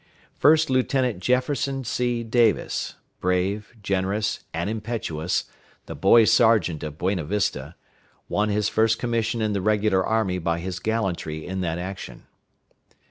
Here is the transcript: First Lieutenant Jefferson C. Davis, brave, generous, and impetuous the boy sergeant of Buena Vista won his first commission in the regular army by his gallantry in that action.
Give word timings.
First 0.35 0.71
Lieutenant 0.71 1.19
Jefferson 1.19 1.83
C. 1.83 2.23
Davis, 2.23 2.95
brave, 3.19 3.75
generous, 3.83 4.39
and 4.51 4.67
impetuous 4.67 5.43
the 5.85 5.93
boy 5.93 6.25
sergeant 6.25 6.81
of 6.81 6.97
Buena 6.97 7.23
Vista 7.23 7.75
won 8.27 8.49
his 8.49 8.67
first 8.67 8.97
commission 8.97 9.43
in 9.43 9.53
the 9.53 9.61
regular 9.61 10.03
army 10.03 10.39
by 10.39 10.57
his 10.57 10.79
gallantry 10.79 11.45
in 11.45 11.61
that 11.61 11.77
action. 11.77 12.25